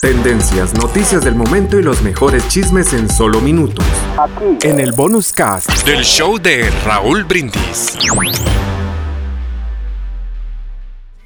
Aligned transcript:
Tendencias, 0.00 0.74
noticias 0.74 1.24
del 1.24 1.34
momento 1.34 1.78
y 1.78 1.82
los 1.82 2.02
mejores 2.02 2.46
chismes 2.48 2.92
en 2.92 3.08
solo 3.08 3.40
minutos. 3.40 3.84
En 4.62 4.80
el 4.80 4.92
bonus 4.92 5.32
cast. 5.32 5.70
Del 5.86 6.02
show 6.04 6.38
de 6.38 6.68
Raúl 6.84 7.24
Brindis. 7.24 7.96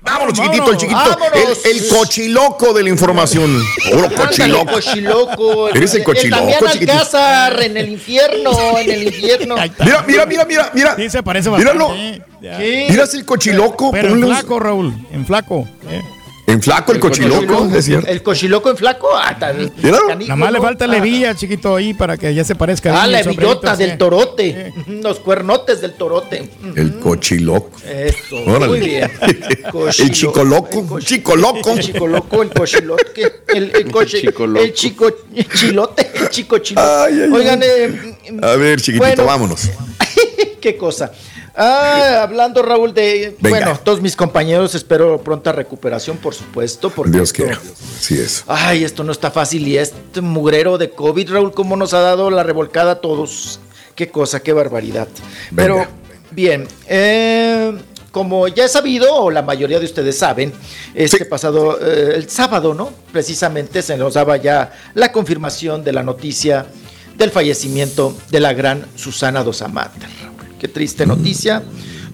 Vámonos, 0.02 0.34
chiquitito, 0.34 0.70
el 0.70 0.77
chiquitito. 0.77 1.18
El, 1.34 1.70
el 1.77 1.88
cochiloco 1.88 2.73
de 2.74 2.82
la 2.84 2.90
información. 2.90 3.60
Puro 3.90 4.09
cochiloco. 4.14 4.73
cochiloco. 4.73 5.68
Eres 5.70 5.95
el 5.95 6.04
cochiloco, 6.04 6.42
Damián 6.42 6.60
chiquitito. 6.73 6.92
Alcázar, 6.92 7.62
en 7.62 7.76
el 7.76 7.88
infierno, 7.88 8.78
en 8.78 8.90
el 8.90 9.02
infierno. 9.04 9.56
Mira, 9.56 10.04
mira, 10.06 10.26
mira, 10.26 10.45
mira, 10.45 10.71
mira. 10.74 10.95
Sí, 10.96 11.10
se 11.10 11.23
parece 11.23 11.49
bastante. 11.49 11.74
Míralo. 11.74 11.95
¿eh? 11.96 12.23
¿Qué? 12.40 12.87
Mira 12.90 13.04
el 13.12 13.24
cochiloco. 13.24 13.90
Pero 13.90 14.09
en 14.09 14.12
ponle 14.15 14.26
un- 14.26 14.32
flaco, 14.37 14.60
Raúl. 14.60 14.95
En 15.10 15.26
flaco. 15.26 15.66
¿eh? 15.90 16.02
En 16.49 16.63
flaco 16.63 16.93
el 16.93 17.01
cochiloco, 17.01 17.69
es 17.75 17.85
cierto. 17.87 18.07
El 18.09 18.23
cochiloco 18.23 18.71
en 18.71 18.77
flaco. 18.77 19.09
Ah, 19.16 19.37
tan- 19.39 19.73
Mira. 19.83 19.99
canijo, 20.07 20.29
Nada 20.29 20.37
más 20.37 20.52
le 20.52 20.61
falta 20.61 20.85
Ah. 20.85 20.89
la 20.89 20.99
hebilla, 20.99 21.35
chiquito, 21.35 21.75
ahí 21.75 21.93
para 21.93 22.16
que 22.16 22.33
ya 22.33 22.45
se 22.45 22.55
parezca. 22.55 23.02
Ah, 23.02 23.07
la 23.09 23.23
del 23.23 23.99
torote. 23.99 24.73
Los 24.87 25.19
cuernotes 25.19 25.80
del 25.80 25.95
torote. 25.95 26.49
El 26.77 26.99
cochiloco. 27.01 27.71
Eso, 27.85 28.37
Órale. 28.47 28.69
muy 28.69 28.80
bien. 28.80 29.11
El 29.99 30.11
chico 30.13 30.45
loco. 30.45 30.97
El 30.99 31.05
Chico 31.05 31.37
loco. 31.37 31.73
El 31.73 31.80
chico 31.80 32.07
loco, 32.07 32.43
el 32.43 32.51
cochilote. 32.51 33.43
El, 33.49 33.73
el, 33.74 33.91
coche, 33.91 34.21
chico 34.21 34.47
loco. 34.47 34.65
el 34.65 34.73
chico 34.73 35.07
chilote. 35.52 36.11
El 36.15 36.29
chico 36.30 36.59
chilote. 36.59 36.87
Ay, 36.89 37.21
ay, 37.23 37.30
Oigan, 37.33 37.61
eh, 37.63 38.17
A 38.43 38.55
ver, 38.57 38.80
chiquitito, 38.80 38.99
Bueno. 39.05 39.24
vámonos. 39.24 39.71
qué 40.61 40.77
cosa. 40.77 41.11
Ah, 41.57 42.21
hablando, 42.23 42.62
Raúl, 42.62 42.93
de. 42.93 43.37
Venga. 43.40 43.57
Bueno, 43.66 43.80
todos 43.82 44.01
mis 44.02 44.15
compañeros, 44.15 44.74
espero 44.74 45.18
pronta 45.23 45.52
recuperación, 45.52 46.18
por 46.18 46.35
supuesto. 46.35 46.90
Porque 46.90 47.12
Dios 47.12 47.30
esto- 47.30 47.43
quiera. 47.45 47.60
Sí 47.99 48.18
es. 48.18 48.45
Ay, 48.46 48.85
esto 48.85 49.02
no 49.04 49.12
está 49.12 49.30
fácil. 49.30 49.66
Y 49.66 49.79
este 49.79 50.21
mugrero 50.21 50.77
de 50.77 50.90
COVID, 50.90 51.30
Raúl, 51.32 51.52
cómo 51.52 51.77
nos 51.77 51.95
ha 51.95 52.01
dado 52.01 52.30
la 52.30 52.43
revolcada 52.43 52.93
a 52.93 52.95
todos. 53.01 53.60
Qué 53.95 54.10
cosa, 54.10 54.40
qué 54.40 54.52
barbaridad. 54.52 55.09
Pero, 55.54 55.87
bien, 56.30 56.68
eh, 56.87 57.73
como 58.10 58.49
ya 58.49 58.66
he 58.66 58.68
sabido, 58.68 59.15
o 59.15 59.30
la 59.30 59.40
mayoría 59.40 59.79
de 59.79 59.87
ustedes 59.87 60.18
saben, 60.18 60.52
este 60.95 61.18
Sí. 61.18 61.24
pasado, 61.24 61.79
eh, 61.80 62.12
el 62.16 62.29
sábado, 62.29 62.74
¿no? 62.74 62.90
Precisamente 63.12 63.80
se 63.80 63.96
nos 63.96 64.12
daba 64.15 64.37
ya 64.37 64.72
la 64.93 65.10
confirmación 65.12 65.82
de 65.82 65.93
la 65.94 66.03
noticia 66.03 66.66
del 67.16 67.31
fallecimiento 67.31 68.15
de 68.28 68.41
la 68.41 68.53
gran 68.53 68.84
Susana 68.97 69.43
Dos 69.43 69.62
Amater. 69.62 70.10
Qué 70.60 70.69
triste 70.69 71.06
noticia. 71.06 71.62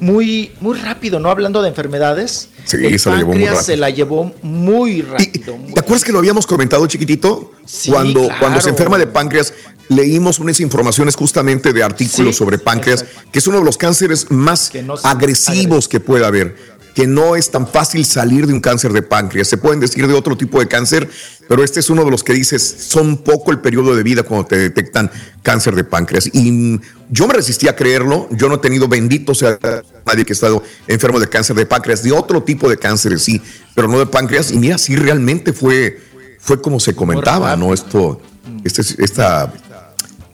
Muy, 0.01 0.51
muy 0.61 0.77
rápido, 0.79 1.21
¿no? 1.21 1.31
Hablando 1.31 1.63
de 1.63 1.69
enfermedades. 1.69 2.49
Sí, 2.65 2.77
el 2.85 2.99
se 2.99 3.09
la 3.11 3.17
llevó 3.19 3.29
muy 3.29 3.35
páncreas 3.35 3.55
rápido. 3.55 3.63
se 3.65 3.77
la 3.77 3.91
llevó 3.91 4.35
muy 4.43 5.03
rápido. 5.03 5.57
muy 5.57 5.73
¿Te 5.75 5.81
acuerdas 5.81 6.05
que 6.05 6.13
lo 6.13 6.19
habíamos 6.19 6.47
comentado, 6.47 6.87
chiquitito? 6.89 7.53
Sí, 7.65 7.91
cuando, 7.91 8.25
claro. 8.25 8.37
cuando 8.41 8.61
se 8.61 8.71
enferma 8.71 8.99
de 8.99 9.07
páncreas, 9.07 9.55
leímos 9.89 10.41
unas 10.41 10.59
informaciones 10.61 11.15
justamente 11.15 11.73
de 11.73 11.83
artículos 11.85 12.35
Sí, 12.35 12.39
sobre 12.39 12.59
páncreas, 12.59 13.03
exacto. 13.03 13.31
que 13.33 13.39
es 13.39 13.47
uno 13.47 13.59
de 13.59 13.65
los 13.65 13.77
cánceres 13.79 14.31
más 14.31 14.73
no 14.85 14.95
agresivos 15.05 15.87
que 15.89 16.01
puede 16.01 16.25
haber. 16.27 16.57
Que 16.95 17.07
no 17.07 17.37
es 17.37 17.51
tan 17.51 17.67
fácil 17.67 18.05
salir 18.05 18.47
de 18.47 18.53
un 18.53 18.61
cáncer 18.61 18.93
de 18.93 19.03
páncreas. 19.03 19.49
Se 19.49 19.57
pueden 19.57 19.81
decir 19.81 20.07
de 20.07 20.15
otro 20.15 20.37
tipo 20.37 20.61
de 20.61 20.69
cáncer, 20.69 21.09
pero 21.49 21.65
este 21.65 21.81
es 21.81 21.91
uno 21.91 22.05
de 22.05 22.11
los 22.11 22.23
que 22.23 22.35
dices, 22.35 22.63
son 22.63 23.19
poco 23.19 23.51
el 23.51 23.61
periodo 23.61 23.95
de 23.97 24.03
vida 24.03 24.23
cuando 24.23 24.47
te 24.47 24.59
detectan 24.59 25.11
cáncer 25.43 25.75
de 25.75 25.85
páncreas. 25.85 26.29
Y 26.33 26.81
yo 27.11 27.27
me 27.27 27.35
resistí 27.35 27.69
a 27.69 27.77
creerlo. 27.77 28.29
Yo 28.31 28.49
no 28.49 28.57
he 28.57 28.59
tenido, 28.59 28.89
bendito 28.89 29.35
sea 29.35 29.59
nadie 30.07 30.25
que 30.25 30.33
ha 30.33 30.35
estado 30.35 30.63
enfermo 30.87 31.21
de 31.21 31.29
cáncer 31.29 31.57
de 31.57 31.67
páncreas, 31.67 32.03
de 32.03 32.13
otro 32.13 32.43
tipo 32.43 32.69
de 32.69 32.77
cánceres, 32.77 33.23
sí, 33.23 33.41
pero 33.75 33.89
no 33.89 33.99
de 33.99 34.07
páncreas. 34.07 34.51
Y 34.51 34.59
mira, 34.59 34.79
sí 34.79 34.97
realmente 34.97 35.53
fue, 35.53 36.01
fue 36.39 36.61
como 36.61 36.81
se 36.81 36.95
comentaba, 36.95 37.57
¿no? 37.57 37.75
Esto, 37.75 38.21
este, 38.65 38.83
esta 39.05 39.53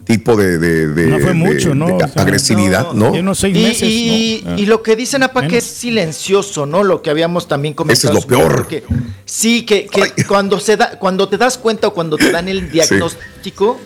tipo 0.09 0.35
de, 0.37 0.59
de- 0.59 0.89
de- 0.89 1.07
No 1.07 1.19
fue 1.19 1.29
de- 1.29 1.35
mucho, 1.35 1.75
¿no? 1.75 1.87
de 1.87 1.93
O 1.93 2.09
sea, 2.09 2.23
agresividad, 2.23 2.93
¿no? 2.93 3.35
Seis 3.37 3.57
Y, 3.57 3.63
meses. 3.63 3.83
y- 3.89 4.43
¿no? 4.45 4.59
y 4.59 4.67
lo 4.67 4.83
que 4.83 4.97
dicen, 4.97 5.23
apa, 5.23 5.47
que 5.47 5.59
es 5.59 5.65
silencioso, 5.65 6.67
¿no? 6.67 6.83
Lo 6.83 7.01
que 7.03 7.11
habíamos 7.11 7.47
también 7.47 7.75
comentado. 7.75 8.09
Ese 8.13 8.19
es 8.19 8.25
lo 8.25 8.29
peor. 8.29 8.57
porque 8.57 8.83
sí, 9.25 9.63
que, 9.65 9.87
que 9.87 10.25
cuando 10.25 10.59
se 10.59 10.77
da, 10.77 10.99
cuando 10.99 11.29
te 11.29 11.37
das 11.39 11.57
cuenta 11.59 11.87
o 11.89 11.95
cuando 11.95 12.17
te 12.17 12.33
dan 12.33 12.49
el 12.49 12.71
diagnóstico, 12.71 13.79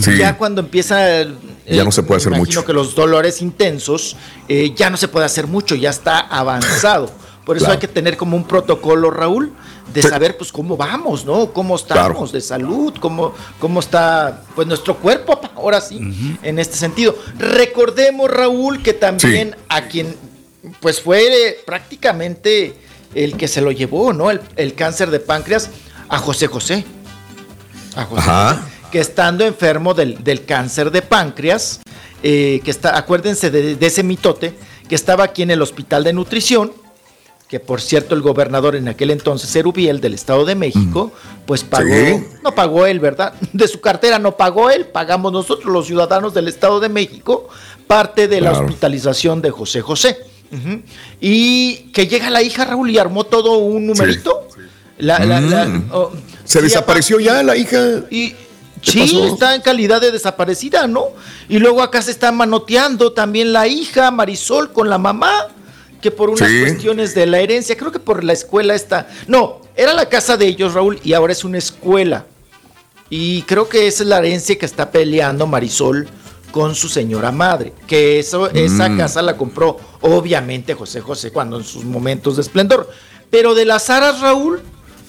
Sí. 0.00 0.16
ya 0.18 0.36
cuando 0.38 0.60
empieza 0.60 1.18
el- 1.20 1.36
Ya 1.68 1.82
no 1.82 1.90
se 1.90 2.04
puede 2.04 2.18
hacer 2.18 2.28
imagino 2.32 2.46
mucho. 2.60 2.64
que 2.64 2.72
los 2.72 2.94
dolores 2.94 3.42
intensos, 3.42 4.16
eh, 4.48 4.72
ya 4.76 4.88
no 4.88 4.96
se 4.96 5.08
puede 5.08 5.26
hacer 5.26 5.48
mucho, 5.48 5.74
ya 5.74 5.90
está 5.90 6.20
avanzado. 6.20 7.10
Por 7.44 7.56
eso 7.56 7.64
Claro. 7.66 7.74
hay 7.74 7.80
que 7.80 7.88
tener 7.88 8.16
como 8.16 8.36
un 8.36 8.44
protocolo, 8.44 9.10
Raúl, 9.10 9.52
de 9.92 10.02
Sí. 10.02 10.08
saber 10.08 10.36
pues 10.36 10.52
cómo 10.52 10.76
vamos, 10.76 11.24
¿no? 11.24 11.52
Cómo 11.52 11.74
estamos 11.76 12.12
Claro. 12.12 12.26
de 12.32 12.40
salud, 12.40 12.94
cómo, 13.00 13.34
cómo 13.58 13.80
está 13.80 14.42
pues 14.54 14.68
nuestro 14.68 14.96
cuerpo, 14.98 15.40
ahora 15.56 15.80
sí, 15.80 16.36
en 16.42 16.58
este 16.58 16.76
sentido. 16.76 17.16
Recordemos, 17.38 18.30
Raúl, 18.30 18.82
que 18.82 18.92
también 18.92 19.50
Sí. 19.58 19.64
a 19.68 19.82
quien 19.88 20.14
pues 20.80 21.00
fue 21.00 21.48
eh, 21.48 21.56
prácticamente 21.66 22.74
el 23.14 23.36
que 23.36 23.48
se 23.48 23.60
lo 23.60 23.72
llevó, 23.72 24.12
¿no? 24.12 24.30
El, 24.30 24.40
el 24.56 24.74
cáncer 24.74 25.10
de 25.10 25.18
páncreas 25.18 25.70
a 26.08 26.18
José 26.18 26.46
José. 26.46 26.84
A 27.96 28.04
José 28.04 28.20
Ajá. 28.22 28.54
José, 28.54 28.62
que 28.92 29.00
estando 29.00 29.44
enfermo 29.46 29.94
del, 29.94 30.22
del 30.22 30.44
cáncer 30.44 30.90
de 30.90 31.02
páncreas, 31.02 31.80
eh, 32.22 32.60
que 32.64 32.70
está, 32.70 32.96
acuérdense 32.98 33.50
de, 33.50 33.74
de 33.76 33.86
ese 33.86 34.02
mitote, 34.02 34.54
que 34.88 34.94
estaba 34.94 35.24
aquí 35.24 35.42
en 35.42 35.50
el 35.50 35.62
hospital 35.62 36.04
de 36.04 36.12
nutrición, 36.12 36.72
que 37.50 37.58
por 37.60 37.80
cierto 37.80 38.14
el 38.14 38.22
gobernador 38.22 38.76
en 38.76 38.86
aquel 38.86 39.10
entonces, 39.10 39.54
Erubiel, 39.56 40.00
del 40.00 40.14
Estado 40.14 40.44
de 40.44 40.54
México, 40.54 41.10
pues 41.46 41.64
pagó, 41.64 41.88
Sí. 41.92 42.24
no 42.44 42.54
pagó 42.54 42.86
él, 42.86 43.00
¿verdad? 43.00 43.34
De 43.52 43.66
su 43.66 43.80
cartera 43.80 44.20
no 44.20 44.36
pagó 44.36 44.70
él, 44.70 44.86
pagamos 44.86 45.32
nosotros 45.32 45.72
los 45.72 45.86
ciudadanos 45.86 46.32
del 46.32 46.46
Estado 46.46 46.78
de 46.78 46.88
México 46.88 47.48
parte 47.88 48.28
de 48.28 48.40
la 48.40 48.52
hospitalización 48.52 49.42
de 49.42 49.50
José 49.50 49.80
José. 49.80 50.16
Y 51.20 51.90
que 51.92 52.06
llega 52.06 52.30
la 52.30 52.42
hija 52.42 52.64
Raúl 52.64 52.90
y 52.90 52.98
armó 52.98 53.24
todo 53.24 53.58
un 53.58 53.86
numerito. 53.86 54.46
La- 54.98 55.18
la- 55.24 55.40
la- 55.40 55.64
Mm. 55.66 55.88
oh, 55.92 56.12
Se 56.44 56.60
desapareció 56.62 57.18
ya 57.20 57.42
la 57.42 57.56
hija. 57.56 58.02
y 58.10 58.30
¿Qué 58.82 58.90
sí, 58.92 59.00
pasó? 59.00 59.26
está 59.26 59.54
en 59.54 59.60
calidad 59.62 60.00
de 60.00 60.10
desaparecida, 60.10 60.86
¿no? 60.86 61.06
Y 61.48 61.58
luego 61.58 61.82
acá 61.82 62.00
se 62.02 62.10
está 62.10 62.32
manoteando 62.32 63.12
también 63.12 63.52
la 63.52 63.66
hija 63.66 64.10
Marisol 64.10 64.72
con 64.72 64.88
la 64.88 64.98
mamá, 64.98 65.48
que 66.00 66.10
por 66.10 66.30
unas 66.30 66.48
Sí. 66.48 66.60
cuestiones 66.60 67.14
de 67.14 67.26
la 67.26 67.40
herencia, 67.40 67.76
creo 67.76 67.92
que 67.92 67.98
por 67.98 68.24
la 68.24 68.32
escuela 68.32 68.74
está. 68.74 69.08
No, 69.26 69.60
era 69.76 69.94
la 69.94 70.08
casa 70.08 70.36
de 70.36 70.46
ellos, 70.46 70.74
Raúl, 70.74 70.98
y 71.04 71.12
ahora 71.12 71.32
es 71.32 71.44
una 71.44 71.58
escuela. 71.58 72.26
Y 73.08 73.42
creo 73.42 73.68
que 73.68 73.86
esa 73.86 74.02
es 74.04 74.08
la 74.08 74.18
herencia 74.18 74.56
que 74.56 74.66
está 74.66 74.90
peleando 74.90 75.46
Marisol 75.46 76.08
con 76.52 76.74
su 76.74 76.88
señora 76.88 77.32
madre. 77.32 77.72
Que 77.86 78.18
eso, 78.18 78.48
esa 78.50 78.88
Mm. 78.88 78.96
casa 78.98 79.22
la 79.22 79.36
compró, 79.36 79.78
obviamente, 80.00 80.74
José 80.74 81.00
José, 81.00 81.30
cuando 81.32 81.58
en 81.58 81.64
sus 81.64 81.84
momentos 81.84 82.36
de 82.36 82.42
esplendor. 82.42 82.88
Pero 83.30 83.54
de 83.54 83.64
las 83.64 83.90
aras, 83.90 84.20
Raúl, 84.20 84.60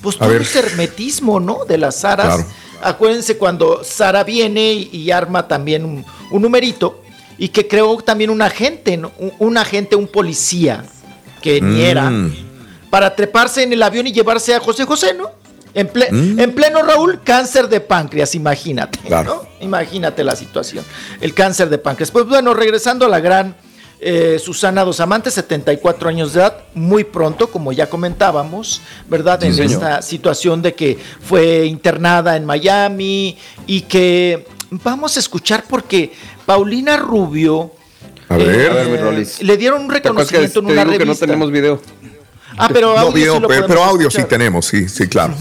pues 0.01 0.17
todo 0.17 0.29
ver. 0.29 0.41
es 0.41 0.55
hermetismo, 0.55 1.39
¿no? 1.39 1.65
De 1.65 1.77
las 1.77 2.03
aras. 2.05 2.35
Claro. 2.35 2.49
Acuérdense 2.83 3.37
cuando 3.37 3.83
Sara 3.83 4.23
viene 4.23 4.73
y, 4.73 4.89
y 4.91 5.11
arma 5.11 5.47
también 5.47 5.85
un, 5.85 6.03
un 6.31 6.41
numerito 6.41 7.00
y 7.41 7.49
que 7.49 7.67
creó 7.67 7.97
también 7.97 8.29
un 8.29 8.39
agente, 8.43 8.97
¿no? 8.97 9.11
un, 9.17 9.33
un 9.39 9.57
agente, 9.57 9.95
un 9.95 10.07
policía, 10.07 10.85
que 11.41 11.59
ni 11.59 11.77
Mm. 11.79 11.81
era, 11.81 12.11
para 12.91 13.15
treparse 13.15 13.63
en 13.63 13.73
el 13.73 13.81
avión 13.81 14.05
y 14.05 14.11
llevarse 14.11 14.53
a 14.53 14.59
José 14.59 14.85
José, 14.85 15.15
¿no? 15.15 15.31
En, 15.73 15.87
ple- 15.91 16.09
en 16.39 16.51
pleno, 16.53 16.83
Raúl, 16.83 17.21
cáncer 17.23 17.67
de 17.67 17.79
páncreas, 17.79 18.35
imagínate, 18.35 18.99
Mm. 18.99 19.07
Claro. 19.07 19.47
¿no? 19.59 19.65
Imagínate 19.65 20.23
la 20.23 20.35
situación, 20.35 20.85
el 21.19 21.33
cáncer 21.33 21.67
de 21.69 21.79
páncreas. 21.79 22.11
Pues 22.11 22.25
bueno, 22.27 22.53
regresando 22.53 23.05
a 23.07 23.09
la 23.09 23.19
gran 23.19 23.55
eh, 24.03 24.37
Susana 24.43 24.83
Dos 24.83 24.99
Amantes, 24.99 25.33
74 25.35 26.09
años 26.09 26.33
de 26.33 26.41
edad, 26.41 26.57
muy 26.75 27.03
pronto, 27.05 27.49
como 27.51 27.71
ya 27.71 27.87
comentábamos, 27.89 28.81
¿verdad? 29.07 29.43
En 29.43 29.57
esta 29.59 30.01
situación 30.01 30.61
de 30.61 30.73
que 30.75 30.97
fue 31.23 31.65
internada 31.65 32.35
en 32.35 32.43
Miami 32.45 33.37
y 33.67 33.81
que 33.81 34.45
vamos 34.71 35.17
a 35.17 35.19
escuchar 35.19 35.65
porque 35.69 36.11
Paulina 36.45 36.97
Rubio 36.97 37.71
A 38.29 38.37
ver. 38.37 38.49
eh, 38.49 38.69
A 38.69 38.73
ver, 38.87 39.01
Rolis. 39.01 39.41
le 39.41 39.57
dieron 39.57 39.81
un 39.81 39.87
¿Te 39.89 39.97
acuerdas 39.97 40.27
que 40.29 40.37
reconocimiento 40.39 40.59
en 40.59 40.65
una 40.65 40.83
digo 40.85 40.97
que 40.97 41.05
revista. 41.05 41.25
no 41.25 41.27
tenemos 41.31 41.51
video? 41.51 41.81
Ah, 42.57 42.69
pero 42.71 42.93
no 42.93 42.99
audio 42.99 43.11
sí 43.13 43.19
video, 43.19 43.39
lo 43.39 43.47
pero, 43.47 43.67
pero 43.67 43.83
audio 43.83 44.11
sí 44.11 44.23
tenemos, 44.25 44.65
sí, 44.65 44.89
sí, 44.89 45.07
claro. 45.07 45.33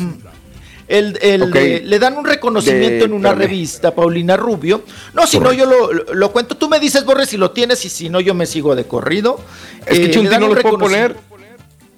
El- 0.86 1.18
el, 1.22 1.42
Ok. 1.42 1.54
eh, 1.56 1.82
le 1.84 1.98
dan 2.00 2.16
un 2.16 2.24
reconocimiento 2.24 2.98
De- 2.98 3.04
en 3.04 3.12
una 3.12 3.28
espérame. 3.30 3.48
revista, 3.48 3.94
Paulina 3.94 4.36
Rubio. 4.36 4.82
No, 5.14 5.24
si 5.26 5.38
no, 5.38 5.52
yo 5.52 5.64
lo, 5.66 5.92
lo- 5.92 6.14
lo 6.14 6.32
cuento. 6.32 6.56
Tú 6.56 6.68
me 6.68 6.80
dices, 6.80 7.04
Borre, 7.04 7.26
si 7.26 7.36
lo 7.36 7.52
tienes 7.52 7.84
y 7.84 7.88
si 7.88 8.08
no, 8.08 8.20
yo 8.20 8.34
me 8.34 8.44
sigo 8.46 8.74
de 8.74 8.84
corrido. 8.84 9.40
Es 9.86 9.98
Eh, 9.98 10.02
que 10.02 10.10
Chunti 10.10 10.30
no 10.36 10.46
un 10.48 10.54
los 10.54 10.62
puedo 10.62 10.78
poner. 10.78 11.16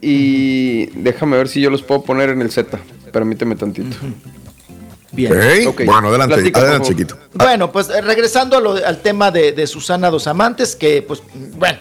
Y 0.00 0.86
déjame 1.00 1.36
ver 1.38 1.48
si 1.48 1.60
yo 1.60 1.70
los 1.70 1.82
puedo 1.82 2.02
poner 2.02 2.30
en 2.30 2.42
el 2.42 2.50
Z. 2.50 2.78
Permíteme 3.12 3.54
tantito. 3.56 3.96
Bien. 5.12 5.30
Bueno, 5.84 6.08
adelante, 6.08 6.34
Platica, 6.36 6.60
adelante, 6.60 6.88
chiquito. 6.88 7.18
Bueno, 7.34 7.70
pues 7.70 7.88
eh, 7.90 8.00
regresando 8.00 8.56
a 8.56 8.60
lo- 8.60 8.84
al 8.86 8.98
tema 9.02 9.30
de, 9.30 9.52
de 9.52 9.66
Susana 9.66 10.10
Dos 10.10 10.26
Amantes, 10.26 10.74
que 10.74 11.02
pues, 11.02 11.22
bueno, 11.34 11.78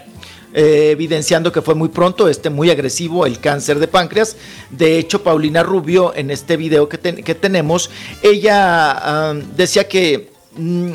eh, 0.54 0.90
evidenciando 0.92 1.50
que 1.52 1.62
fue 1.62 1.74
muy 1.76 1.88
pronto, 1.90 2.28
este 2.28 2.50
muy 2.50 2.70
agresivo, 2.70 3.26
el 3.26 3.40
cáncer 3.40 3.80
de 3.80 3.88
páncreas. 3.88 4.36
De 4.70 4.98
hecho, 5.00 5.24
Paulina 5.24 5.64
Rubio, 5.64 6.14
en 6.14 6.30
este 6.30 6.58
video 6.58 6.90
que, 6.90 6.98
que 7.00 7.36
tenemos, 7.36 7.90
ella 8.22 9.34
decía 9.56 9.88
que 9.88 10.30
mm, 10.58 10.92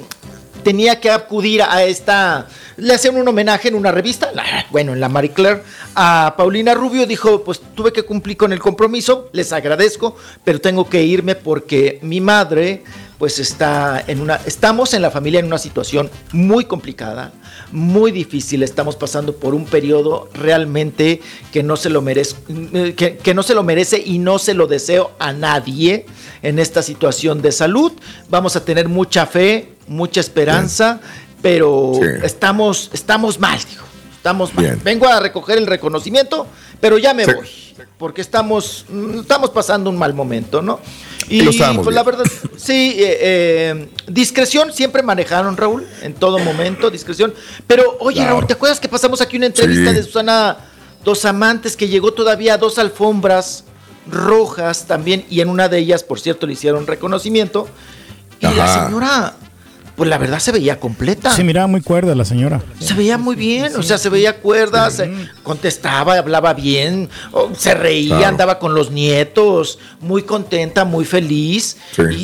tenía 0.62 1.00
que 1.00 1.10
acudir 1.10 1.62
a 1.62 1.84
esta, 1.84 2.48
le 2.76 2.94
hacían 2.94 3.16
un 3.16 3.26
homenaje 3.28 3.68
en 3.68 3.76
una 3.76 3.92
revista, 3.92 4.30
bueno, 4.70 4.92
en 4.92 5.00
la 5.00 5.08
Marie 5.08 5.30
Claire, 5.32 5.62
a 5.98 6.34
Paulina 6.36 6.74
Rubio, 6.74 7.06
dijo, 7.06 7.42
pues 7.42 7.60
tuve 7.74 7.90
que 7.90 8.02
cumplir 8.04 8.36
con 8.36 8.52
el 8.52 8.60
compromiso, 8.60 9.30
les 9.32 9.52
agradezco, 9.52 10.14
pero 10.44 10.60
tengo 10.60 10.88
que 10.90 11.02
irme 11.02 11.34
porque 11.34 11.98
mi 12.02 12.20
madre, 12.20 12.84
pues 13.18 13.38
está 13.38 14.04
en 14.06 14.20
una, 14.20 14.38
estamos 14.44 14.92
en 14.92 15.00
la 15.00 15.10
familia 15.10 15.40
en 15.40 15.46
una 15.46 15.56
situación 15.56 16.10
muy 16.32 16.66
complicada, 16.66 17.32
muy 17.72 18.12
difícil, 18.12 18.62
estamos 18.62 18.94
pasando 18.94 19.36
por 19.36 19.54
un 19.54 19.64
periodo 19.64 20.28
realmente 20.34 21.22
que 21.50 21.62
no 21.62 21.76
se 21.78 21.88
lo 21.88 22.02
merece, 22.02 22.36
que, 22.94 23.16
que 23.16 23.32
no 23.32 23.42
se 23.42 23.54
lo 23.54 23.62
merece 23.62 24.02
y 24.04 24.18
no 24.18 24.38
se 24.38 24.52
lo 24.52 24.66
deseo 24.66 25.12
a 25.18 25.32
nadie 25.32 26.04
en 26.42 26.58
esta 26.58 26.82
situación 26.82 27.40
de 27.40 27.52
salud. 27.52 27.92
Vamos 28.28 28.54
a 28.54 28.64
tener 28.66 28.86
mucha 28.88 29.24
fe, 29.24 29.72
mucha 29.88 30.20
esperanza, 30.20 31.00
pero 31.40 31.92
Sí. 31.94 32.06
estamos, 32.22 32.90
estamos 32.92 33.40
mal, 33.40 33.58
digo. 33.70 33.85
Estamos 34.26 34.52
mal. 34.54 34.64
Bien. 34.64 34.80
Vengo 34.82 35.06
a 35.08 35.20
recoger 35.20 35.56
el 35.56 35.68
reconocimiento, 35.68 36.48
pero 36.80 36.98
ya 36.98 37.14
me 37.14 37.24
Sí. 37.24 37.32
voy. 37.32 37.48
Porque 37.96 38.20
estamos, 38.20 38.84
mm, 38.88 39.20
estamos 39.20 39.50
pasando 39.50 39.88
un 39.88 39.96
mal 39.96 40.14
momento, 40.14 40.60
¿no? 40.60 40.80
Y 41.28 41.42
lo 41.42 41.52
pues 41.82 41.94
la 41.94 42.02
verdad, 42.02 42.24
sí, 42.56 42.96
eh, 42.98 43.18
eh, 43.20 43.88
discreción 44.08 44.72
siempre 44.72 45.04
manejaron, 45.04 45.56
Raúl, 45.56 45.86
en 46.02 46.14
todo 46.14 46.40
momento, 46.40 46.90
discreción. 46.90 47.32
Pero, 47.68 47.96
oye, 48.00 48.16
Claro. 48.16 48.30
Raúl, 48.32 48.46
¿te 48.48 48.54
acuerdas 48.54 48.80
que 48.80 48.88
pasamos 48.88 49.20
aquí 49.20 49.36
una 49.36 49.46
entrevista 49.46 49.90
Sí. 49.90 49.96
de 49.96 50.02
Susana 50.02 50.56
Dos 51.04 51.24
Amantes 51.24 51.76
que 51.76 51.86
llegó 51.86 52.12
todavía 52.12 52.54
a 52.54 52.58
dos 52.58 52.78
alfombras 52.80 53.62
rojas 54.10 54.86
también? 54.88 55.24
Y 55.30 55.40
en 55.40 55.50
una 55.50 55.68
de 55.68 55.78
ellas, 55.78 56.02
por 56.02 56.18
cierto, 56.18 56.48
le 56.48 56.54
hicieron 56.54 56.84
reconocimiento. 56.88 57.68
Y 58.40 58.46
la 58.46 58.86
señora, 58.86 59.36
pues 59.96 60.10
la 60.10 60.18
verdad 60.18 60.38
se 60.38 60.52
veía 60.52 60.78
completa. 60.78 61.34
Sí, 61.34 61.42
miraba 61.42 61.66
muy 61.66 61.80
cuerda 61.80 62.14
la 62.14 62.24
señora. 62.24 62.62
Se 62.80 62.94
veía 62.94 63.16
muy 63.18 63.34
bien, 63.34 63.74
o 63.76 63.82
sea, 63.82 63.96
se 63.98 64.08
veía 64.10 64.38
cuerda, 64.40 64.90
se 64.90 65.10
contestaba, 65.42 66.14
hablaba 66.18 66.52
bien, 66.54 67.08
se 67.58 67.74
reía, 67.74 68.16
Claro. 68.16 68.26
andaba 68.26 68.58
con 68.58 68.74
los 68.74 68.90
nietos, 68.90 69.78
muy 70.00 70.22
contenta, 70.22 70.84
muy 70.84 71.04
feliz. 71.04 71.76
Sí. 71.94 72.02
Y, 72.10 72.14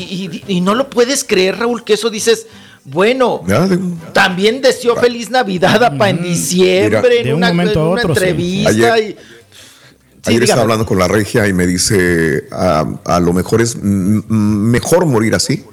y- 0.47 0.57
y 0.57 0.61
no 0.61 0.75
lo 0.75 0.91
puedes 0.91 1.25
creer, 1.25 1.59
Raúl, 1.59 1.83
que 1.83 1.95
eso 1.95 2.11
dices, 2.11 2.47
bueno, 2.85 3.43
Ya, 3.47 3.67
de- 3.67 3.79
también 4.13 4.61
deseó 4.61 4.95
feliz 4.97 5.31
Navidad 5.31 5.83
a 5.85 5.97
pa 5.97 6.11
en 6.11 6.23
diciembre, 6.23 7.01
Mira, 7.03 7.15
en 7.21 7.25
de 7.25 7.31
un 7.33 7.37
una, 7.39 7.49
momento 7.49 7.73
en 7.81 7.87
a 7.87 7.89
una 7.91 8.01
otro, 8.03 8.15
sí. 8.15 8.21
entrevista. 8.25 8.71
Ayer- 8.71 9.11
y, 9.11 9.17
Sí, 10.25 10.31
Ayer 10.31 10.43
estaba 10.45 10.63
hablando 10.63 10.87
con 10.87 11.01
la 11.01 11.09
regia 11.09 11.49
y 11.49 11.53
me 11.53 11.67
dice, 11.67 12.45
a, 12.53 12.85
a 13.07 13.19
lo 13.19 13.33
mejor 13.33 13.61
es 13.61 13.75
mejor 13.83 15.05
morir 15.05 15.35
así, 15.35 15.65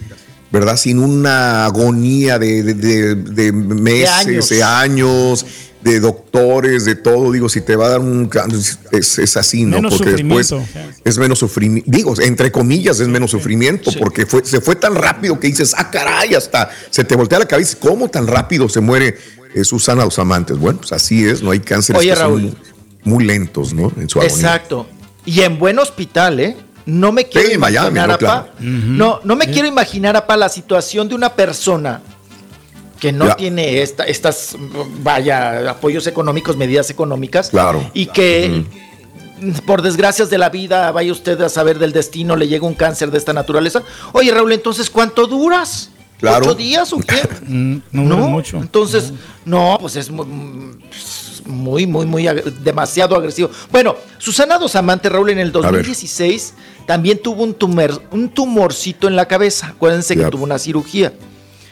¿verdad? 0.51 0.77
Sin 0.77 0.99
una 0.99 1.65
agonía 1.65 2.39
de, 2.39 2.63
de- 2.63 2.73
de- 2.73 3.15
de 3.15 3.51
meses, 3.51 4.09
años. 4.09 4.49
de 4.49 4.63
años, 4.63 5.45
de 5.81 5.99
doctores, 5.99 6.85
de 6.85 6.95
todo. 6.95 7.31
Digo, 7.31 7.47
si 7.49 7.61
te 7.61 7.75
va 7.75 7.85
a 7.85 7.89
dar 7.89 7.99
un 7.99 8.27
cáncer, 8.27 8.77
es, 8.91 9.19
es 9.19 9.37
así, 9.37 9.63
¿no? 9.65 9.77
Menos 9.77 9.97
porque 9.97 10.11
después 10.13 10.47
sufrimiento. 10.47 11.01
es 11.05 11.17
menos 11.17 11.39
sufrimiento. 11.39 11.89
Digo, 11.91 12.13
entre 12.21 12.51
comillas, 12.51 12.99
es 12.99 13.07
menos 13.07 13.31
sufrimiento, 13.31 13.91
Sí. 13.91 13.99
porque 13.99 14.25
fue, 14.25 14.43
se 14.43 14.59
fue 14.59 14.75
tan 14.75 14.95
rápido 14.95 15.39
que 15.39 15.47
dices, 15.47 15.73
ah, 15.77 15.89
caray, 15.91 16.33
hasta 16.35 16.69
se 16.89 17.03
te 17.03 17.15
voltea 17.15 17.39
la 17.39 17.45
cabeza. 17.47 17.77
¿Cómo 17.79 18.09
tan 18.09 18.27
rápido 18.27 18.67
se 18.67 18.81
muere 18.81 19.17
eh, 19.55 19.63
Susana 19.63 20.03
Dos 20.03 20.19
Amantes? 20.19 20.57
Bueno, 20.57 20.79
pues 20.79 20.91
así 20.91 21.25
es, 21.25 21.41
no 21.41 21.51
hay 21.51 21.59
cánceres 21.59 21.99
Oye, 21.99 22.09
que 22.09 22.15
son 22.15 22.25
Raúl. 22.25 22.41
muy, 22.41 22.55
muy 23.03 23.23
lentos, 23.25 23.73
¿no? 23.73 23.91
En 23.97 24.09
su 24.09 24.19
agonía. 24.19 24.35
Exacto. 24.35 24.87
Y 25.25 25.41
en 25.41 25.59
buen 25.59 25.77
hospital, 25.79 26.39
¿eh? 26.39 26.57
No 26.85 27.11
me 27.11 27.25
quiero 27.25 27.47
Sí, 27.49 27.53
imaginar, 27.55 27.91
Miami, 27.91 28.17
¿no? 28.21 28.47
no, 28.59 29.19
no 29.23 29.35
me 29.35 29.47
quiero 29.47 29.67
imaginar, 29.67 30.15
apa, 30.15 30.35
la 30.37 30.49
situación 30.49 31.07
de 31.07 31.15
una 31.15 31.33
persona 31.33 32.01
que 32.99 33.11
no 33.11 33.27
Ya. 33.27 33.35
tiene 33.35 33.81
esta, 33.81 34.03
estas, 34.05 34.55
vaya, 35.03 35.69
apoyos 35.69 36.05
económicos, 36.07 36.57
medidas 36.57 36.89
económicas. 36.89 37.49
Claro. 37.49 37.89
Y 37.93 38.07
que, 38.07 38.65
por 39.65 39.81
desgracias 39.81 40.29
de 40.29 40.37
la 40.37 40.49
vida, 40.49 40.91
vaya 40.91 41.11
usted 41.11 41.39
a 41.41 41.49
saber 41.49 41.79
del 41.79 41.93
destino, 41.93 42.35
le 42.35 42.47
llega 42.47 42.65
un 42.67 42.73
cáncer 42.73 43.09
de 43.11 43.17
esta 43.17 43.31
naturaleza. 43.33 43.83
Oye, 44.11 44.31
Raúl, 44.31 44.51
entonces, 44.51 44.89
¿cuánto 44.89 45.27
duras? 45.27 45.91
Claro. 46.19 46.43
¿Ocho 46.47 46.55
días 46.55 46.91
o 46.91 46.97
qué? 46.99 47.21
Mm, 47.47 47.77
no 47.93 48.03
dura 48.03 48.27
mucho. 48.27 48.57
Entonces, 48.57 49.13
no, 49.45 49.77
pues 49.79 49.95
es 49.95 50.11
mu- 50.11 50.25
muy, 51.49 51.85
muy, 51.87 52.05
muy, 52.05 52.23
ag- 52.23 52.43
demasiado 52.43 53.15
agresivo. 53.15 53.49
Bueno, 53.71 53.95
Susana 54.17 54.57
Dos 54.57 54.75
Amantes, 54.75 55.11
Raúl, 55.11 55.29
en 55.31 55.39
el 55.39 55.51
ver. 55.51 55.63
2016 55.63 56.53
también 56.85 57.19
tuvo 57.21 57.43
un, 57.43 57.53
tumor, 57.53 58.01
un 58.11 58.29
tumorcito 58.29 59.07
en 59.07 59.15
la 59.15 59.27
cabeza. 59.27 59.67
Acuérdense 59.67 60.15
que 60.15 60.23
tuvo 60.25 60.43
una 60.43 60.57
cirugía. 60.59 61.11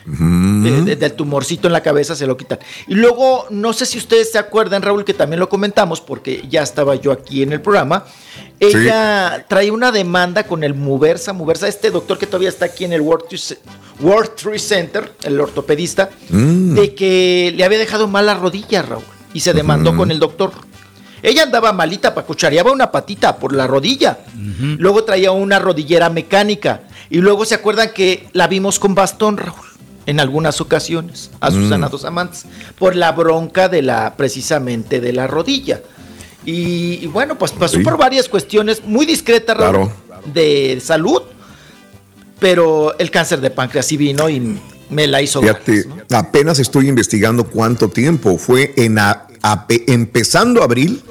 De- 0.09 0.83
de- 0.83 0.95
del 0.95 1.13
tumorcito 1.13 1.67
en 1.67 1.73
la 1.73 1.81
cabeza 1.83 2.15
se 2.15 2.25
lo 2.25 2.37
quitan. 2.37 2.59
Y 2.87 2.95
luego, 2.95 3.45
no 3.49 3.73
sé 3.73 3.85
si 3.85 3.97
ustedes 3.97 4.31
se 4.31 4.37
acuerdan, 4.37 4.81
Raúl, 4.81 5.03
que 5.03 5.13
también 5.13 5.39
lo 5.41 5.49
comentamos, 5.49 5.99
porque 5.99 6.45
ya 6.49 6.61
estaba 6.63 6.95
yo 6.95 7.11
aquí 7.11 7.43
en 7.43 7.51
el 7.51 7.59
programa. 7.61 8.05
Ella 8.59 9.45
trae 9.49 9.69
una 9.69 9.91
demanda 9.91 10.43
con 10.45 10.63
el 10.63 10.73
Muversa, 10.73 11.33
Muversa, 11.33 11.67
este 11.67 11.91
doctor 11.91 12.17
que 12.17 12.25
todavía 12.25 12.47
está 12.49 12.65
aquí 12.65 12.85
en 12.85 12.93
el 12.93 13.01
World 13.01 13.25
Trade, 13.27 13.59
World 13.99 14.35
Trade 14.35 14.59
Center, 14.59 15.13
el 15.23 15.39
ortopedista, 15.41 16.09
Mm. 16.29 16.75
de 16.75 16.95
que 16.95 17.53
le 17.55 17.63
había 17.65 17.77
dejado 17.77 18.07
mal 18.07 18.25
la 18.27 18.35
rodilla, 18.35 18.81
Raúl, 18.83 19.03
y 19.37 19.39
se 19.39 19.53
demandó 19.53 19.95
con 19.95 20.09
el 20.09 20.17
doctor. 20.19 20.51
Ella 21.21 21.43
andaba 21.43 21.71
malita, 21.71 22.15
pacuchareaba 22.15 22.71
una 22.71 22.91
patita 22.91 23.37
por 23.37 23.53
la 23.53 23.67
rodilla. 23.67 24.17
Luego 24.79 25.03
traía 25.03 25.31
una 25.31 25.59
rodillera 25.59 26.09
mecánica. 26.09 26.81
Y 27.11 27.17
luego 27.19 27.45
se 27.45 27.53
acuerdan 27.53 27.91
que 27.93 28.27
la 28.33 28.47
vimos 28.47 28.79
con 28.79 28.95
bastón, 28.95 29.37
Raúl, 29.37 29.53
en 30.07 30.19
algunas 30.19 30.59
ocasiones, 30.59 31.29
a 31.39 31.51
Susana 31.51 31.87
Dos 31.87 32.03
Amantes, 32.03 32.45
por 32.79 32.95
la 32.95 33.11
bronca 33.11 33.69
de 33.69 33.83
la, 33.83 34.15
precisamente 34.17 34.99
de 34.99 35.13
la 35.13 35.27
rodilla. 35.27 35.81
Y, 36.43 36.99
y 37.03 37.07
bueno, 37.07 37.37
pues 37.37 37.51
pasó 37.51 37.77
Sí. 37.77 37.83
por 37.83 37.97
varias 37.97 38.27
cuestiones 38.27 38.83
muy 38.83 39.05
discretas, 39.05 39.55
Raúl, 39.55 39.71
Claro. 39.71 39.91
de 40.33 40.81
salud, 40.83 41.21
pero 42.39 42.97
el 42.97 43.11
cáncer 43.11 43.39
de 43.41 43.51
páncreas 43.51 43.85
sí 43.85 43.97
vino 43.97 44.29
y 44.29 44.59
me 44.89 45.07
la 45.07 45.21
hizo 45.21 45.41
Fíjate, 45.41 45.83
ganas, 45.83 46.05
¿no? 46.09 46.17
apenas 46.17 46.59
estoy 46.59 46.87
investigando 46.89 47.43
cuánto 47.45 47.89
tiempo. 47.89 48.37
Fue 48.37 48.73
en 48.77 48.99
a- 48.99 49.27
empezando 49.87 50.63
abril, 50.63 51.01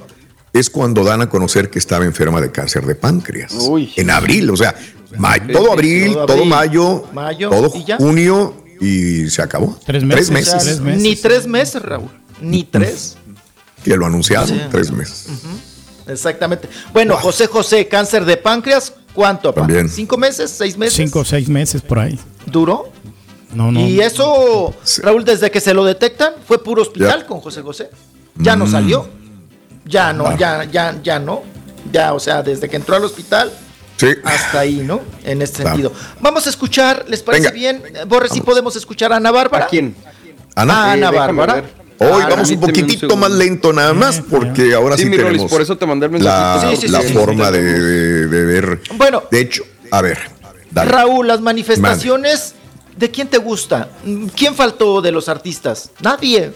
es 0.53 0.71
cuando 0.71 1.05
dan 1.05 1.21
a 1.23 1.29
conocer 1.29 1.71
que 1.71 1.79
estaba 1.79 2.05
enferma 2.05 2.41
de 2.41 2.51
cáncer 2.51 2.85
de 2.87 2.95
páncreas. 2.95 3.53
Uy. 3.53 3.93
En 3.97 4.11
abril, 4.11 4.51
o 4.51 4.57
sea, 4.57 4.75
ma- 5.19 5.37
todo 5.53 5.73
abril, 5.73 6.15
Todo 6.27 6.45
mayo, 6.45 7.05
mayo, 7.13 7.51
todo 7.51 7.73
y 7.75 7.85
junio 7.99 8.65
y 8.81 9.29
se 9.31 9.43
acabó. 9.43 9.79
Tres 9.87 10.03
meses, 10.05 10.27
Tres 10.27 10.31
meses. 10.31 10.63
tres 10.65 10.81
meses. 10.81 11.03
Ni 11.03 11.17
tres 11.17 11.47
meses, 11.47 11.83
Raúl. 11.83 12.11
Ni 12.41 12.65
tres. 12.65 13.17
Que 13.85 13.97
lo 13.97 14.07
anunciaron, 14.07 14.49
Sí. 14.49 14.61
tres 14.71 14.91
meses. 14.91 15.27
Exactamente. 16.09 16.69
Bueno, 16.93 17.17
José 17.17 17.47
José, 17.47 17.89
cáncer 17.89 18.25
de 18.25 18.37
páncreas, 18.37 18.93
¿cuánto? 19.13 19.53
También. 19.53 19.89
¿Cinco 19.89 20.17
meses? 20.17 20.51
¿Seis 20.51 20.77
meses? 20.77 20.95
Cinco 20.95 21.21
o 21.21 21.25
seis 21.25 21.49
meses 21.49 21.83
por 21.83 21.99
ahí. 21.99 22.19
¿Duró? 22.47 22.91
No, 23.55 23.71
no. 23.73 23.81
Y 23.81 24.01
eso, 24.01 24.75
Sí. 24.83 25.01
Raúl, 25.03 25.25
desde 25.25 25.51
que 25.51 25.61
se 25.61 25.73
lo 25.73 25.85
detectan, 25.85 26.35
fue 26.47 26.63
puro 26.63 26.83
hospital 26.83 27.21
Ya. 27.21 27.27
con 27.27 27.41
José 27.41 27.63
José. 27.63 27.91
Ya 28.37 28.57
Mm. 28.57 28.59
no 28.59 28.67
salió. 28.67 29.09
Ya 29.85 30.13
no, 30.13 30.27
Ah. 30.27 30.37
ya, 30.39 30.65
ya, 30.65 30.99
ya 31.03 31.19
no. 31.19 31.43
Ya, 31.93 32.13
o 32.13 32.21
sea, 32.21 32.43
desde 32.43 32.69
que 32.69 32.77
entró 32.77 32.97
al 32.97 33.05
hospital 33.05 33.53
Sí. 33.97 34.09
hasta 34.25 34.61
ahí, 34.61 34.83
¿no? 34.85 35.01
En 35.25 35.41
este 35.43 35.63
Claro. 35.63 35.77
sentido. 35.77 35.93
Vamos 36.21 36.47
a 36.47 36.51
escuchar, 36.51 37.05
¿les 37.09 37.23
parece 37.23 37.45
Venga. 37.51 37.55
bien? 37.55 37.83
Eh, 37.95 38.05
Borre, 38.07 38.27
si 38.29 38.35
Vamos. 38.41 38.45
podemos 38.47 38.77
escuchar 38.77 39.13
a 39.13 39.17
Ana 39.17 39.31
Bárbara. 39.31 39.67
¿A 39.67 39.69
quién? 39.69 39.95
Ana, 40.57 40.85
Ah, 40.87 40.93
Ana 40.93 41.11
Bárbara. 41.11 41.65
Hoy 41.99 42.23
Ah, 42.25 42.29
vamos 42.29 42.51
un 42.51 42.61
poquitito 42.61 43.17
más 43.17 43.31
lento 43.31 43.73
nada 43.73 43.95
más, 43.95 44.21
porque 44.21 44.75
ahora 44.75 44.97
sí, 44.99 45.05
Sí, 45.05 45.09
Rolis, 45.11 45.25
tenemos 45.25 45.51
por 45.51 45.63
eso 45.63 45.79
te 45.79 45.87
mandé 45.87 46.07
el 46.07 46.23
la. 46.23 46.67
Sí, 46.71 46.77
sí, 46.77 46.89
la 46.89 47.01
sí, 47.01 47.09
sí, 47.09 47.15
forma 47.15 47.47
sí, 47.47 47.53
de, 47.55 47.63
de- 47.63 48.27
de 48.27 48.45
ver. 48.45 48.81
Bueno. 48.97 49.23
de 49.31 49.41
hecho, 49.41 49.63
a 49.91 50.03
ver, 50.03 50.19
dale. 50.71 50.91
Raúl, 50.91 51.27
las 51.27 51.41
manifestaciones, 51.41 52.55
¿de 52.97 53.11
quién 53.11 53.29
te 53.29 53.39
gusta? 53.39 53.91
¿Quién 54.35 54.55
faltó 54.55 55.01
de 55.01 55.13
los 55.13 55.29
artistas? 55.29 55.91
Nadie. 56.01 56.53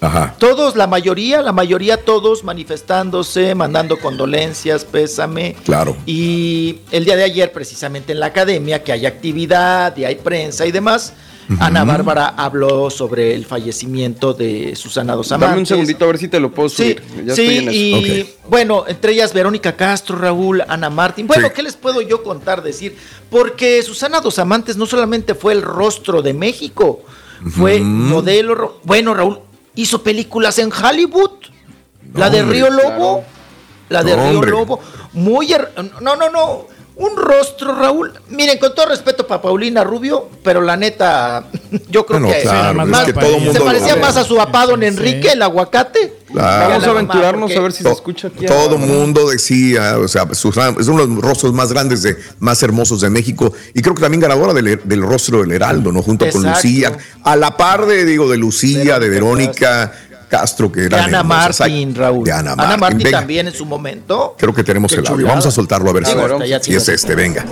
Ajá. 0.00 0.34
Todos, 0.38 0.74
la 0.74 0.88
mayoría, 0.88 1.42
la 1.42 1.52
mayoría 1.52 2.04
todos 2.04 2.42
manifestándose, 2.42 3.54
mandando 3.54 4.00
condolencias, 4.00 4.84
pésame. 4.84 5.54
Claro. 5.64 5.96
Y 6.06 6.80
el 6.90 7.04
día 7.04 7.14
de 7.14 7.22
ayer, 7.22 7.52
precisamente 7.52 8.12
en 8.12 8.18
la 8.18 8.26
academia, 8.26 8.82
que 8.82 8.90
hay 8.90 9.06
actividad 9.06 9.96
y 9.96 10.04
hay 10.04 10.16
prensa 10.16 10.66
y 10.66 10.72
demás, 10.72 11.12
Ana 11.58 11.84
Bárbara 11.84 12.34
habló 12.36 12.88
sobre 12.88 13.34
el 13.34 13.44
fallecimiento 13.44 14.32
de 14.32 14.74
Susana 14.76 15.14
Dos 15.14 15.30
Amantes. 15.32 15.50
Dame 15.50 15.60
un 15.60 15.66
segundito 15.66 16.04
a 16.04 16.08
ver 16.08 16.18
si 16.18 16.28
te 16.28 16.40
lo 16.40 16.50
puedo 16.52 16.68
Sí, 16.68 16.76
subir. 16.76 17.24
Ya 17.26 17.34
sí, 17.34 17.42
estoy 17.42 17.56
en 17.58 17.68
eso. 17.68 17.72
y 17.78 18.30
bueno, 18.48 18.84
entre 18.86 19.12
ellas 19.12 19.32
Verónica 19.34 19.76
Castro, 19.76 20.16
Raúl, 20.16 20.62
Ana 20.68 20.88
Martín. 20.88 21.26
Bueno, 21.26 21.48
Sí. 21.48 21.52
¿qué 21.56 21.62
les 21.62 21.76
puedo 21.76 22.00
yo 22.00 22.22
contar, 22.22 22.62
decir? 22.62 22.96
Porque 23.28 23.82
Susana 23.82 24.20
Dos 24.20 24.38
Amantes 24.38 24.76
no 24.76 24.86
solamente 24.86 25.34
fue 25.34 25.52
el 25.52 25.62
rostro 25.62 26.22
de 26.22 26.32
México, 26.32 27.02
fue 27.50 27.80
modelo. 27.80 28.80
Bueno, 28.84 29.12
Raúl 29.14 29.40
hizo 29.74 30.02
películas 30.02 30.58
en 30.58 30.70
Hollywood. 30.72 31.30
la 32.14 32.28
de 32.30 32.42
Río 32.42 32.68
Lobo. 32.70 33.24
La 33.88 34.02
de 34.02 34.16
No, 34.16 34.30
Río. 34.42 34.42
Lobo. 34.42 34.80
Muy. 35.12 35.48
her- 35.52 35.70
No, 36.00 36.14
no, 36.16 36.30
no. 36.30 36.66
Un 36.94 37.16
rostro, 37.16 37.74
Raúl. 37.74 38.12
Miren, 38.28 38.58
con 38.58 38.74
todo 38.74 38.86
respeto 38.86 39.26
para 39.26 39.40
Paulina 39.40 39.82
Rubio, 39.82 40.28
pero 40.44 40.60
la 40.60 40.76
neta, 40.76 41.44
yo 41.88 42.04
creo 42.04 42.20
que, 42.26 42.42
claro, 42.42 42.82
es 42.82 42.88
más- 42.88 43.04
que 43.04 43.12
todo 43.14 43.38
mundo 43.38 43.52
se 43.52 43.60
parecía 43.60 43.96
más 43.96 44.16
a 44.16 44.24
su 44.24 44.36
papá, 44.36 44.66
don 44.66 44.82
Enrique, 44.82 45.32
el 45.32 45.42
aguacate. 45.42 46.20
Claro. 46.32 46.70
Vamos 46.70 46.86
a 46.86 46.90
aventurarnos 46.90 47.56
a 47.56 47.60
ver 47.60 47.72
si 47.72 47.82
se 47.82 47.90
escucha 47.90 48.28
aquí. 48.28 48.46
Todo 48.46 48.78
mundo 48.78 49.28
decía, 49.28 49.98
o 49.98 50.08
sea, 50.08 50.32
Susana 50.34 50.76
es 50.80 50.88
uno 50.88 51.06
de 51.06 51.14
los 51.14 51.22
rostros 51.22 51.52
más 51.52 51.70
grandes, 51.72 52.02
de, 52.02 52.16
más 52.38 52.62
hermosos 52.62 53.02
de 53.02 53.10
México. 53.10 53.52
Y 53.74 53.82
creo 53.82 53.94
que 53.94 54.00
también 54.00 54.20
ganadora 54.20 54.54
del, 54.54 54.80
del 54.82 55.02
rostro 55.02 55.42
del 55.42 55.52
Heraldo, 55.52 55.92
¿no? 55.92 56.02
Junto 56.02 56.28
con. 56.30 56.42
Lucía. 56.42 56.96
A 57.22 57.36
la 57.36 57.56
par 57.56 57.86
de, 57.86 58.04
digo, 58.04 58.30
de 58.30 58.38
Lucía, 58.38 58.98
de 58.98 59.08
Verónica 59.10 59.92
Castro, 60.32 60.72
que 60.72 60.80
De 60.80 60.86
eran 60.86 61.04
Ana. 61.14 61.22
Martín, 61.22 61.94
Raúl. 61.94 62.24
De 62.24 62.32
Ana 62.32 62.52
Ana 62.52 62.64
Martín. 62.64 62.80
Martín 62.80 62.98
venga. 63.04 63.18
también 63.18 63.46
en 63.48 63.52
su 63.52 63.66
momento. 63.66 64.34
Creo 64.38 64.54
que 64.54 64.64
tenemos 64.64 64.90
Qué 64.90 65.00
el 65.00 65.06
audio. 65.06 65.26
Vamos 65.26 65.44
a 65.44 65.50
soltarlo 65.50 65.90
a 65.90 65.92
ver 65.92 66.06
si, 66.06 66.12
si 66.62 66.74
es 66.74 66.88
este. 66.88 67.14
Venga. 67.14 67.44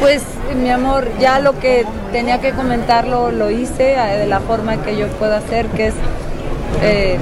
Pues 0.00 0.22
mi 0.60 0.70
amor, 0.70 1.06
ya 1.20 1.38
lo 1.38 1.58
que 1.60 1.86
tenía 2.10 2.40
que 2.40 2.50
comentarlo 2.52 3.30
lo 3.30 3.50
hice 3.50 3.94
eh, 3.94 4.18
de 4.18 4.26
la 4.26 4.40
forma 4.40 4.76
que 4.82 4.96
yo 4.96 5.06
puedo 5.08 5.34
hacer, 5.36 5.66
que 5.68 5.86
es 5.88 5.94
eh, 6.82 7.18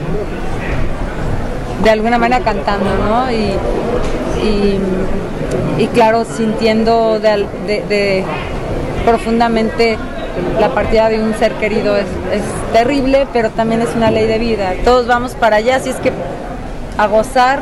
de 1.85 1.91
alguna 1.91 2.17
manera 2.19 2.43
cantando, 2.43 2.91
¿no? 3.07 3.31
Y, 3.31 3.53
y, 4.43 4.79
y 5.79 5.87
claro, 5.89 6.25
sintiendo 6.25 7.21
de, 7.21 7.29
al- 7.29 7.47
de- 7.67 7.83
de 7.89 8.25
profundamente 9.05 9.99
la 10.61 10.71
partida 10.71 11.09
de 11.09 11.23
un 11.23 11.35
ser 11.35 11.53
querido 11.55 11.97
es, 11.97 12.07
es 12.33 12.43
terrible, 12.73 13.27
pero 13.33 13.51
también 13.51 13.83
es 13.83 13.95
una 13.97 14.11
ley 14.11 14.27
de 14.27 14.39
vida. 14.39 14.73
Todos 14.85 15.07
vamos 15.07 15.35
para 15.35 15.57
allá, 15.57 15.77
así 15.77 15.91
es 15.91 15.97
que 15.97 16.13
a 16.99 17.07
gozar 17.07 17.61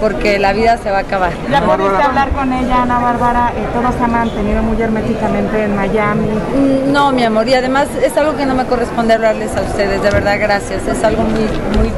porque 0.00 0.40
la 0.40 0.52
vida 0.52 0.78
se 0.78 0.90
va 0.90 0.98
a 0.98 1.00
acabar. 1.02 1.30
¿Ya 1.48 1.60
pudiste 1.62 2.02
hablar 2.02 2.30
con 2.30 2.52
ella, 2.52 2.82
Ana 2.82 2.98
Bárbara? 2.98 3.52
Eh, 3.56 3.64
todo 3.72 3.92
se 3.96 4.02
ha 4.02 4.08
mantenido 4.08 4.60
muy 4.62 4.80
herméticamente 4.82 5.62
en 5.62 5.76
Miami. 5.76 6.26
Mm, 6.26 6.92
No, 6.92 7.12
mi 7.12 7.22
amor, 7.22 7.46
y 7.48 7.54
además 7.54 7.86
es 8.04 8.16
algo 8.16 8.36
que 8.36 8.44
no 8.44 8.54
me 8.54 8.64
corresponde 8.64 9.14
hablarles 9.14 9.56
a 9.56 9.60
ustedes, 9.60 10.02
de 10.02 10.10
verdad, 10.10 10.38
gracias. 10.40 10.88
Es 10.88 11.04
algo 11.04 11.22
muy, 11.22 11.42
muy 11.78 11.92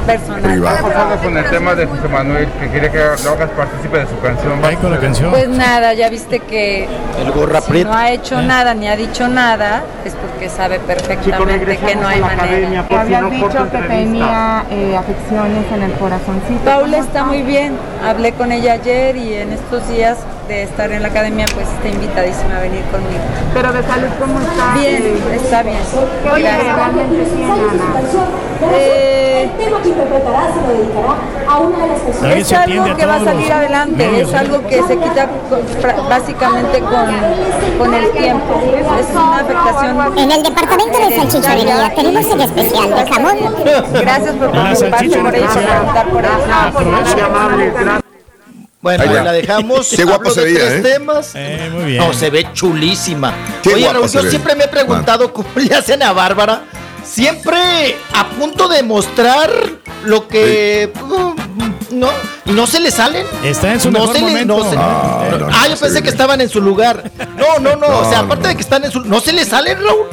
personal. 0.00 0.52
Privado. 0.52 0.88
pasando 0.88 1.16
con 1.22 1.36
el 1.36 1.44
tema 1.46 1.74
de 1.74 1.86
José 1.86 2.08
Manuel, 2.08 2.48
que 2.60 2.68
quiere 2.68 2.90
que 2.90 2.98
lo 2.98 3.30
hagas 3.30 3.50
partícipe 3.50 3.98
de 3.98 4.06
su 4.06 4.18
canción. 4.20 4.64
Ahí 4.64 4.76
con 4.76 4.90
la 4.90 4.98
canción. 4.98 5.30
Pues 5.30 5.48
nada, 5.48 5.94
ya 5.94 6.08
viste 6.08 6.40
que 6.40 6.88
El 7.20 7.30
gorra 7.32 7.60
si 7.60 7.84
no 7.84 7.92
ha 7.92 8.10
hecho 8.10 8.40
nada 8.42 8.74
ni 8.74 8.88
ha 8.88 8.96
dicho 8.96 9.28
nada, 9.28 9.82
es 10.04 10.14
porque 10.14 10.48
sabe 10.48 10.78
perfectamente 10.80 11.76
que 11.78 11.96
no 11.96 12.08
hay 12.08 12.20
manera. 12.20 12.86
Que 12.88 12.96
habías 12.96 13.30
dicho 13.30 13.70
que 13.70 13.78
tenía 13.78 14.64
eh, 14.70 14.96
afecciones 14.96 15.64
en 15.72 15.82
el 15.82 15.92
corazoncito. 15.92 16.64
Paula 16.64 16.98
está 16.98 17.24
muy 17.24 17.42
bien, 17.42 17.76
hablé 18.04 18.32
con 18.32 18.52
ella 18.52 18.74
ayer 18.74 19.16
y 19.16 19.34
en 19.34 19.52
estos 19.52 19.88
días 19.88 20.18
de 20.48 20.64
estar 20.64 20.90
en 20.90 21.02
la 21.02 21.08
academia 21.08 21.46
pues 21.54 21.68
está 21.68 21.88
invitadísima 21.88 22.56
a 22.58 22.60
venir 22.62 22.82
conmigo. 22.86 23.20
Pero 23.54 23.72
de 23.72 23.82
salud, 23.84 24.08
¿cómo 24.18 24.40
está? 24.40 24.74
Bien, 24.74 25.02
Eh, 25.02 25.36
está 25.36 25.62
bien. 25.62 25.78
Oye, 26.32 26.50
realmente 26.74 27.24
sí, 27.26 27.42
Ana. 27.44 28.00
Eh, 28.74 29.31
Nadie 32.22 32.40
es 32.40 32.46
se 32.48 32.56
atiende 32.56 32.82
algo 32.90 32.94
a 32.94 32.96
que 32.96 33.06
va 33.06 33.14
a 33.16 33.24
salir 33.24 33.52
adelante, 33.52 33.96
medios, 34.08 34.28
es 34.28 34.34
¿eh? 34.34 34.38
algo 34.38 34.66
que 34.66 34.82
se 34.82 34.96
quita 34.98 35.28
con- 35.48 36.08
básicamente 36.08 36.80
con, 36.80 37.78
con 37.78 37.94
el 37.94 38.10
tiempo. 38.12 38.62
Es 38.98 39.06
una 39.12 39.38
afectación. 39.38 40.18
En 40.18 40.30
el 40.32 40.42
departamento 40.42 40.98
de 40.98 41.16
salchichonería 41.16 41.92
tenemos 41.94 42.30
el 42.32 42.40
especial 42.40 42.90
de 42.94 43.10
jamón. 43.12 43.36
Gracias 43.92 44.34
por 44.36 44.50
preocuparse 44.50 44.86
por 44.88 45.04
ello, 45.04 45.22
por 45.22 45.30
preguntar 45.32 46.08
por 46.08 46.24
eso. 46.24 48.02
Bueno, 48.80 49.02
Ahí 49.04 49.08
ahí 49.10 49.14
va. 49.14 49.22
la 49.22 49.32
dejamos. 49.32 49.90
Qué 49.94 50.04
guapa 50.04 50.30
se 50.30 50.40
de 50.40 50.46
veía, 50.46 50.58
tres 50.58 50.72
¿eh? 50.72 50.82
temas. 50.82 51.30
Eh, 51.36 51.70
muy 51.72 51.84
bien. 51.84 52.04
No, 52.04 52.12
se 52.12 52.30
ve 52.30 52.48
chulísima. 52.52 53.32
Qué 53.62 53.74
Oye, 53.74 53.92
Raúl, 53.92 54.08
yo 54.08 54.22
siempre 54.22 54.56
me 54.56 54.64
he 54.64 54.68
preguntado 54.68 55.32
cómo 55.32 55.48
le 55.54 55.72
hacen 55.74 56.02
a 56.02 56.12
Bárbara. 56.12 56.62
Siempre 57.04 57.96
a 58.14 58.28
punto 58.30 58.68
de 58.68 58.82
mostrar 58.82 59.50
lo 60.04 60.28
que. 60.28 60.90
mm, 61.04 61.98
No, 61.98 62.08
y 62.46 62.52
no 62.52 62.66
se 62.66 62.80
le 62.80 62.90
salen. 62.90 63.26
Está 63.44 63.72
en 63.74 63.80
su 63.80 63.90
no 63.90 63.98
mejor 64.00 64.14
se 64.16 64.20
le- 64.22 64.26
momento. 64.28 64.58
no 64.58 64.70
se- 64.70 64.76
Ah, 64.78 65.28
no, 65.30 65.38
no, 65.38 65.46
ah, 65.52 65.68
yo 65.68 65.76
pensé 65.76 66.02
que 66.02 66.08
estaban 66.08 66.40
en 66.40 66.48
su 66.48 66.60
lugar. 66.62 67.10
No, 67.36 67.58
no, 67.58 67.76
no. 67.76 67.86
o 67.98 68.08
sea, 68.08 68.20
aparte 68.20 68.44
no. 68.44 68.48
de 68.48 68.54
que 68.56 68.62
están 68.62 68.84
en 68.84 68.90
su. 68.90 69.00
No 69.00 69.20
se 69.20 69.32
le 69.32 69.44
salen, 69.44 69.76
Raúl. 69.82 70.06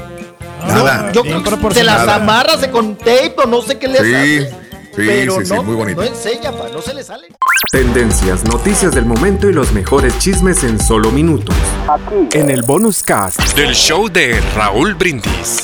Nada. 0.68 1.12
Yo 1.14 1.22
creo 1.24 1.42
que 1.44 1.74
se 1.74 1.84
las 1.86 2.06
amarra, 2.08 2.58
se 2.58 2.70
con 2.70 2.96
tape 2.98 3.34
o 3.38 3.46
no 3.48 3.62
sé 3.62 3.78
qué 3.80 3.88
le 3.88 4.00
Sí, 4.04 4.14
hace. 4.14 4.50
sí, 4.50 4.56
Pero 4.98 5.40
sí, 5.40 5.46
sí, 5.46 5.54
no, 5.54 5.64
muy 5.64 5.76
bonito. 5.76 6.02
No 6.02 6.08
enseña, 6.08 6.52
pa, 6.52 6.68
no 6.74 6.82
se 6.82 6.94
le 6.94 7.02
salen. 7.04 7.34
Tendencias, 7.72 8.44
noticias 8.44 8.94
del 8.94 9.06
momento 9.06 9.48
y 9.50 9.54
los 9.54 9.72
mejores 9.72 10.18
chismes 10.20 10.64
en 10.66 10.82
solo 10.84 11.12
minutos. 11.12 11.56
En 12.34 12.50
el 12.50 12.64
bonus 12.64 13.04
cast. 13.04 13.40
Del 13.56 13.74
show 13.74 14.10
de 14.10 14.42
Raúl 14.56 14.96
Brindis. 14.96 15.64